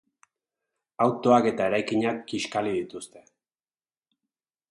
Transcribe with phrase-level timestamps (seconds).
[1.05, 3.25] Autoak eta eraikinak kiskali dituzte.